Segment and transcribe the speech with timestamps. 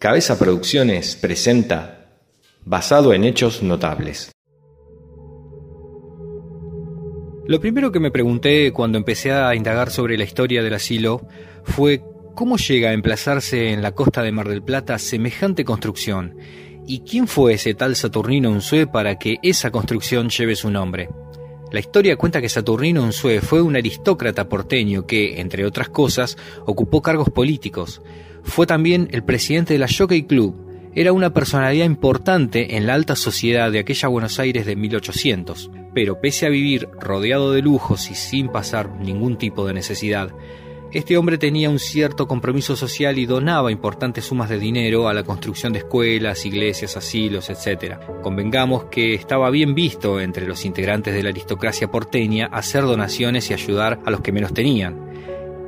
[0.00, 2.08] Cabeza Producciones presenta
[2.64, 4.32] Basado en Hechos Notables.
[7.46, 11.28] Lo primero que me pregunté cuando empecé a indagar sobre la historia del asilo
[11.64, 12.02] fue
[12.34, 16.34] cómo llega a emplazarse en la costa de Mar del Plata semejante construcción
[16.86, 21.10] y quién fue ese tal Saturnino Unzué para que esa construcción lleve su nombre.
[21.72, 27.00] La historia cuenta que Saturnino Unzué fue un aristócrata porteño que, entre otras cosas, ocupó
[27.00, 28.02] cargos políticos,
[28.42, 30.56] fue también el presidente de la Jockey Club.
[30.94, 36.20] Era una personalidad importante en la alta sociedad de aquella Buenos Aires de 1800, pero
[36.20, 40.30] pese a vivir rodeado de lujos y sin pasar ningún tipo de necesidad,
[40.92, 45.22] este hombre tenía un cierto compromiso social y donaba importantes sumas de dinero a la
[45.22, 47.96] construcción de escuelas, iglesias, asilos, etc.
[48.22, 53.54] Convengamos que estaba bien visto entre los integrantes de la aristocracia porteña hacer donaciones y
[53.54, 54.98] ayudar a los que menos tenían.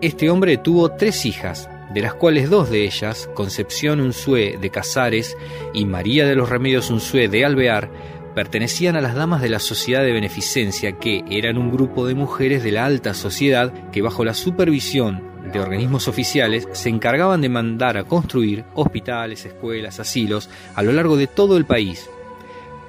[0.00, 5.36] Este hombre tuvo tres hijas, de las cuales dos de ellas, Concepción Unzué de Casares
[5.72, 7.90] y María de los Remedios Unzué de Alvear,
[8.34, 12.62] pertenecían a las damas de la Sociedad de Beneficencia, que eran un grupo de mujeres
[12.62, 17.96] de la alta sociedad que bajo la supervisión de organismos oficiales se encargaban de mandar
[17.96, 22.08] a construir hospitales, escuelas, asilos a lo largo de todo el país.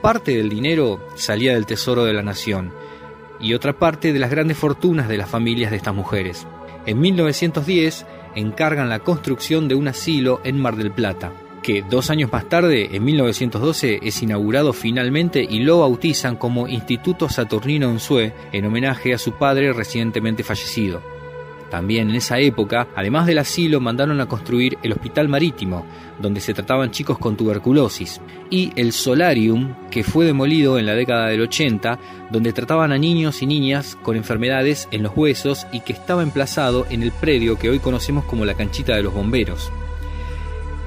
[0.02, 2.72] Parte del dinero salía del Tesoro de la Nación
[3.40, 6.48] y otra parte de las grandes fortunas de las familias de estas mujeres.
[6.86, 11.32] En 1910, encargan la construcción de un asilo en Mar del Plata,
[11.64, 17.30] que dos años más tarde, en 1912, es inaugurado finalmente y lo bautizan como Instituto
[17.30, 21.02] Saturnino Unzué en homenaje a su padre recientemente fallecido.
[21.72, 25.88] También en esa época, además del asilo, mandaron a construir el Hospital Marítimo,
[26.22, 31.30] donde se trataban chicos con tuberculosis, y el Solarium, que fue demolido en la década
[31.30, 31.98] del 80,
[32.30, 36.86] donde trataban a niños y niñas con enfermedades en los huesos y que estaba emplazado
[36.92, 39.72] en el predio que hoy conocemos como la canchita de los bomberos.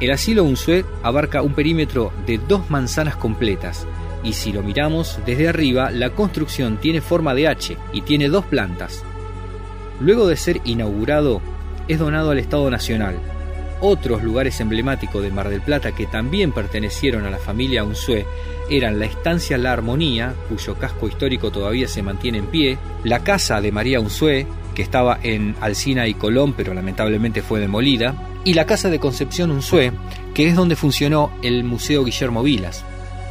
[0.00, 3.86] El asilo Unzué abarca un perímetro de dos manzanas completas,
[4.22, 8.45] y si lo miramos desde arriba, la construcción tiene forma de H y tiene dos
[8.45, 9.05] plantas,
[10.01, 11.40] Luego de ser inaugurado,
[11.89, 13.17] es donado al Estado Nacional.
[13.80, 18.27] Otros lugares emblemáticos de Mar del Plata que también pertenecieron a la familia Unzué
[18.68, 23.61] eran la estancia La Armonía, cuyo casco histórico todavía se mantiene en pie, la casa
[23.61, 24.46] de María Unzué,
[24.77, 28.14] que estaba en Alcina y Colón, pero lamentablemente fue demolida,
[28.45, 29.91] y la casa de Concepción Unzué,
[30.35, 32.85] que es donde funcionó el Museo Guillermo Vilas.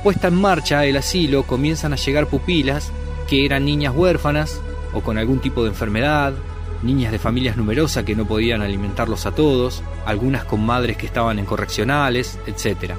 [0.03, 2.91] Puesta en marcha el asilo, comienzan a llegar pupilas
[3.29, 4.59] que eran niñas huérfanas
[4.91, 6.33] o con algún tipo de enfermedad,
[6.81, 11.37] niñas de familias numerosas que no podían alimentarlos a todos, algunas con madres que estaban
[11.37, 12.93] en correccionales, etc.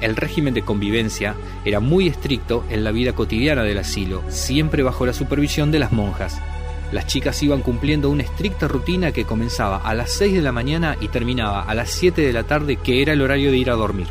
[0.00, 1.34] El régimen de convivencia
[1.66, 5.92] era muy estricto en la vida cotidiana del asilo, siempre bajo la supervisión de las
[5.92, 6.40] monjas.
[6.92, 10.96] Las chicas iban cumpliendo una estricta rutina que comenzaba a las 6 de la mañana
[11.00, 13.74] y terminaba a las 7 de la tarde, que era el horario de ir a
[13.74, 14.06] dormir.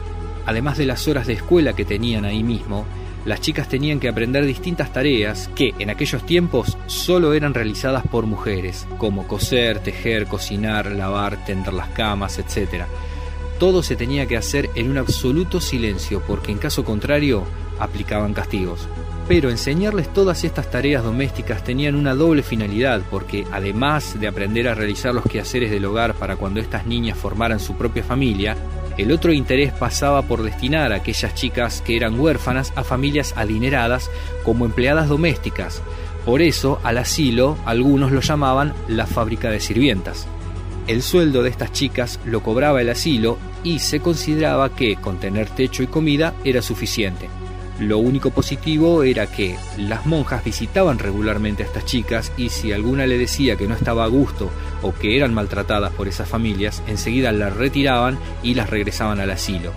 [0.45, 2.85] Además de las horas de escuela que tenían ahí mismo,
[3.25, 8.25] las chicas tenían que aprender distintas tareas que en aquellos tiempos solo eran realizadas por
[8.25, 12.83] mujeres, como coser, tejer, cocinar, lavar, tender las camas, etc.
[13.59, 17.45] Todo se tenía que hacer en un absoluto silencio porque en caso contrario
[17.79, 18.89] aplicaban castigos.
[19.28, 24.75] Pero enseñarles todas estas tareas domésticas tenían una doble finalidad porque además de aprender a
[24.75, 28.57] realizar los quehaceres del hogar para cuando estas niñas formaran su propia familia,
[28.97, 34.12] el otro interés pasaba por destinar a aquellas chicas que eran huérfanas a familias adineradas
[34.44, 35.81] como empleadas domésticas.
[36.25, 40.28] Por eso, al asilo, algunos lo llamaban la fábrica de sirvientas.
[40.85, 45.50] El sueldo de estas chicas lo cobraba el asilo y se consideraba que con tener
[45.50, 47.29] techo y comida era suficiente.
[47.79, 53.07] Lo único positivo era que las monjas visitaban regularmente a estas chicas y si alguna
[53.07, 54.51] le decía que no estaba a gusto
[54.84, 59.72] o que eran maltratadas por esas familias, enseguida las retiraban y las regresaban al asilo.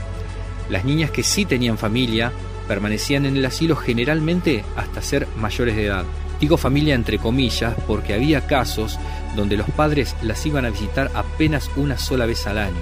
[0.69, 2.33] Las niñas que sí tenían familia
[2.69, 6.05] permanecían en el asilo generalmente hasta ser mayores de edad.
[6.39, 8.99] Digo familia entre comillas porque había casos
[9.37, 12.77] donde los padres las iban a visitar apenas una sola vez al año.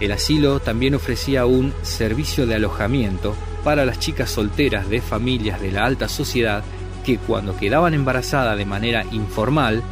[0.00, 3.34] El asilo también ofrecía un servicio de alojamiento
[3.64, 6.64] para las chicas solteras de familias de la alta sociedad
[7.04, 9.82] que cuando quedaban embarazadas de manera informal,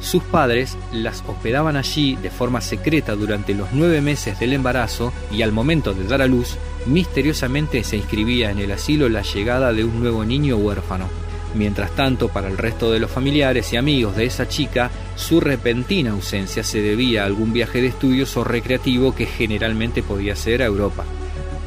[0.00, 5.42] sus padres las hospedaban allí de forma secreta durante los nueve meses del embarazo y
[5.42, 9.84] al momento de dar a luz, misteriosamente se inscribía en el asilo la llegada de
[9.84, 11.08] un nuevo niño huérfano.
[11.54, 16.12] Mientras tanto, para el resto de los familiares y amigos de esa chica, su repentina
[16.12, 20.66] ausencia se debía a algún viaje de estudios o recreativo que generalmente podía ser a
[20.66, 21.04] Europa.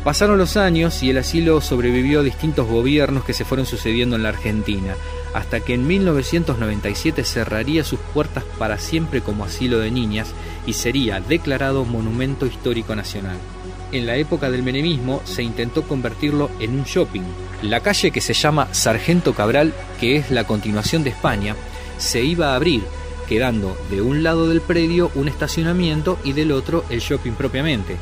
[0.03, 4.23] Pasaron los años y el asilo sobrevivió a distintos gobiernos que se fueron sucediendo en
[4.23, 4.95] la Argentina,
[5.35, 10.33] hasta que en 1997 cerraría sus puertas para siempre como asilo de niñas
[10.65, 13.37] y sería declarado Monumento Histórico Nacional.
[13.91, 17.23] en la época del menemismo se intentó convertirlo en un shopping.
[17.61, 21.57] La calle que se llama Sargento Cabral, que es la continuación de España,
[21.97, 22.83] se iba a abrir,
[23.27, 27.97] quedando de un lado del predio un estacionamiento y del otro el shopping propiamente.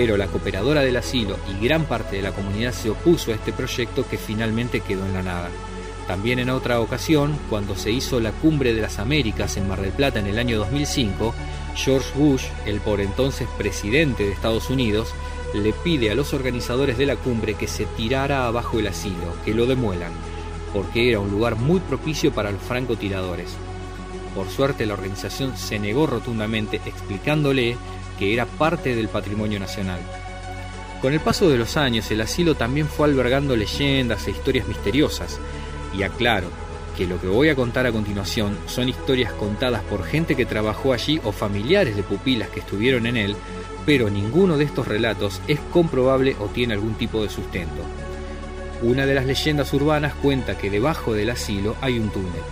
[0.00, 3.52] Pero la cooperadora del asilo y gran parte de la comunidad se opuso a este
[3.52, 5.50] proyecto que finalmente quedó en la nada.
[6.06, 9.92] También en otra ocasión, cuando se hizo la Cumbre de las Américas en Mar del
[9.92, 11.34] Plata en el año 2005,
[11.74, 15.12] George Bush, el por entonces presidente de Estados Unidos,
[15.52, 19.52] le pide a los organizadores de la cumbre que se tirara abajo el asilo, que
[19.52, 20.12] lo demuelan,
[20.72, 23.50] porque era un lugar muy propicio para los francotiradores.
[24.34, 27.76] Por suerte la organización se negó rotundamente explicándole
[28.20, 29.98] que era parte del patrimonio nacional.
[31.00, 35.40] Con el paso de los años el asilo también fue albergando leyendas e historias misteriosas,
[35.96, 36.48] y aclaro
[36.96, 40.92] que lo que voy a contar a continuación son historias contadas por gente que trabajó
[40.92, 43.36] allí o familiares de pupilas que estuvieron en él,
[43.86, 47.82] pero ninguno de estos relatos es comprobable o tiene algún tipo de sustento.
[48.82, 52.42] Una de las leyendas urbanas cuenta que debajo del asilo hay un túnel.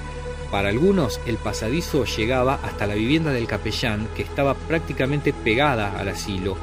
[0.50, 6.08] Para algunos el pasadizo llegaba hasta la vivienda del capellán que estaba prácticamente pegada al
[6.08, 6.56] asilo.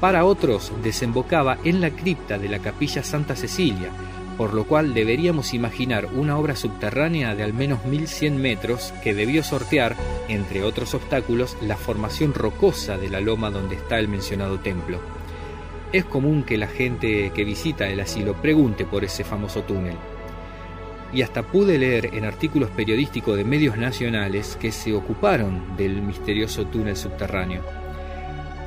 [0.00, 3.90] Para otros desembocaba en la cripta de la capilla Santa Cecilia,
[4.36, 9.42] por lo cual deberíamos imaginar una obra subterránea de al menos 1100 metros que debió
[9.42, 9.96] sortear,
[10.28, 14.98] entre otros obstáculos, la formación rocosa de la loma donde está el mencionado templo.
[15.92, 19.96] Es común que la gente que visita el asilo pregunte por ese famoso túnel.
[21.12, 26.66] Y hasta pude leer en artículos periodísticos de medios nacionales que se ocuparon del misterioso
[26.66, 27.62] túnel subterráneo.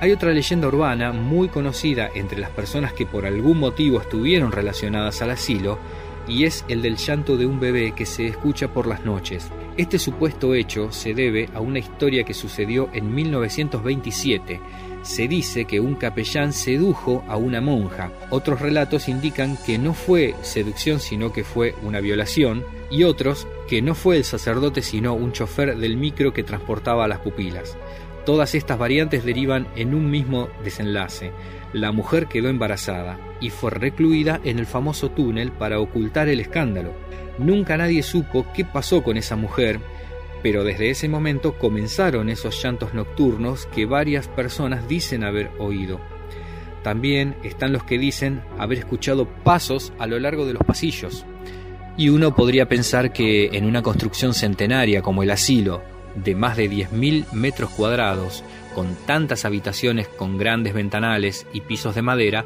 [0.01, 5.21] Hay otra leyenda urbana muy conocida entre las personas que por algún motivo estuvieron relacionadas
[5.21, 5.79] al asilo,
[6.27, 9.49] y es el del llanto de un bebé que se escucha por las noches.
[9.77, 14.59] Este supuesto hecho se debe a una historia que sucedió en 1927.
[15.03, 18.11] Se dice que un capellán sedujo a una monja.
[18.29, 23.81] Otros relatos indican que no fue seducción sino que fue una violación y otros que
[23.81, 27.75] no fue el sacerdote sino un chofer del micro que transportaba a las pupilas.
[28.25, 31.33] Todas estas variantes derivan en un mismo desenlace.
[31.73, 36.93] La mujer quedó embarazada y fue recluida en el famoso túnel para ocultar el escándalo.
[37.37, 39.81] Nunca nadie supo qué pasó con esa mujer,
[40.43, 45.99] pero desde ese momento comenzaron esos llantos nocturnos que varias personas dicen haber oído.
[46.83, 51.25] También están los que dicen haber escuchado pasos a lo largo de los pasillos.
[51.95, 55.81] Y uno podría pensar que en una construcción centenaria como el asilo,
[56.15, 58.43] de más de 10.000 metros cuadrados,
[58.75, 62.45] con tantas habitaciones con grandes ventanales y pisos de madera,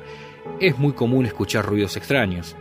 [0.59, 2.55] es muy común escuchar ruidos extraños.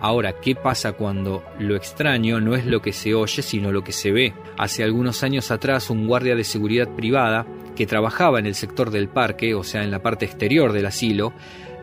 [0.00, 3.92] Ahora, ¿qué pasa cuando lo extraño no es lo que se oye, sino lo que
[3.92, 4.32] se ve?
[4.56, 9.08] Hace algunos años atrás, un guardia de seguridad privada, que trabajaba en el sector del
[9.08, 11.32] parque, o sea, en la parte exterior del asilo,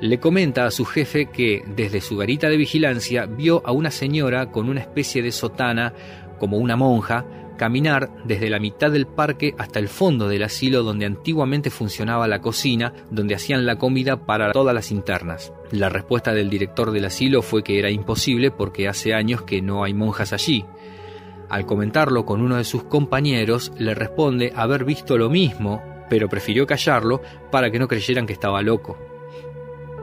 [0.01, 4.51] le comenta a su jefe que desde su garita de vigilancia vio a una señora
[4.51, 5.93] con una especie de sotana,
[6.37, 7.25] como una monja,
[7.57, 12.41] caminar desde la mitad del parque hasta el fondo del asilo donde antiguamente funcionaba la
[12.41, 15.53] cocina, donde hacían la comida para todas las internas.
[15.71, 19.83] La respuesta del director del asilo fue que era imposible porque hace años que no
[19.83, 20.65] hay monjas allí.
[21.49, 26.65] Al comentarlo con uno de sus compañeros, le responde haber visto lo mismo, pero prefirió
[26.65, 27.21] callarlo
[27.51, 28.97] para que no creyeran que estaba loco.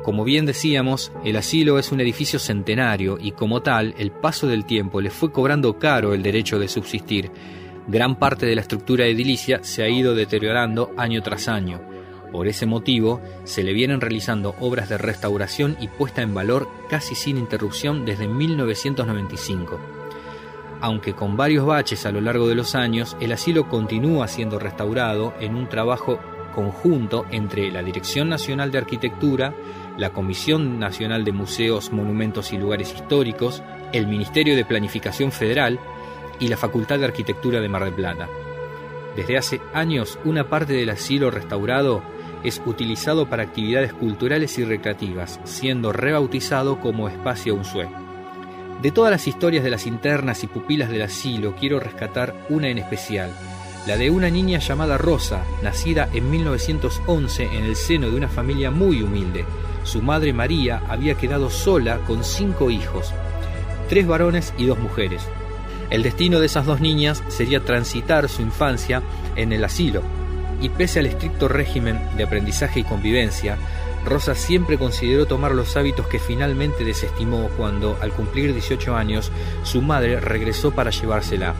[0.02, 4.64] Como bien decíamos, el asilo es un edificio centenario y como tal, el paso del
[4.64, 7.30] tiempo le fue cobrando caro el derecho de subsistir.
[7.86, 11.80] Gran parte de la estructura edilicia se ha ido deteriorando año tras año.
[12.32, 17.14] Por ese motivo, se le vienen realizando obras de restauración y puesta en valor casi
[17.14, 19.78] sin interrupción desde 1995.
[20.80, 25.32] Aunque con varios baches a lo largo de los años, el asilo continúa siendo restaurado
[25.38, 26.18] en un trabajo
[26.52, 29.54] conjunto entre la Dirección Nacional de Arquitectura,
[29.98, 35.78] la Comisión Nacional de Museos, Monumentos y Lugares Históricos, el Ministerio de Planificación Federal
[36.40, 38.28] y la Facultad de Arquitectura de Mar del Plata.
[39.16, 42.02] Desde hace años, una parte del asilo restaurado
[42.42, 47.88] es utilizado para actividades culturales y recreativas, siendo rebautizado como Espacio Unzué.
[48.80, 52.78] De todas las historias de las internas y pupilas del asilo, quiero rescatar una en
[52.78, 53.30] especial,
[53.86, 58.70] la de una niña llamada Rosa, nacida en 1911 en el seno de una familia
[58.70, 59.44] muy humilde,
[59.82, 63.12] su madre María había quedado sola con cinco hijos,
[63.88, 65.26] tres varones y dos mujeres.
[65.90, 69.02] El destino de esas dos niñas sería transitar su infancia
[69.34, 70.02] en el asilo,
[70.60, 73.58] y pese al estricto régimen de aprendizaje y convivencia,
[74.04, 79.32] Rosa siempre consideró tomar los hábitos que finalmente desestimó cuando, al cumplir 18 años,
[79.64, 81.54] su madre regresó para llevársela.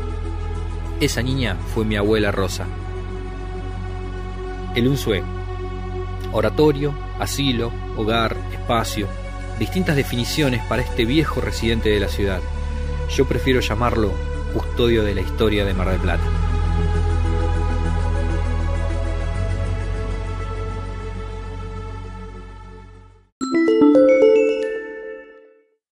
[1.03, 2.65] Esa niña fue mi abuela Rosa.
[4.77, 5.25] El Unzué.
[6.31, 9.09] Oratorio, Asilo, hogar, espacio,
[9.59, 12.39] distintas definiciones para este viejo residente de la ciudad.
[13.11, 14.13] Yo prefiero llamarlo
[14.55, 16.23] custodio de la historia de Mar del Plata.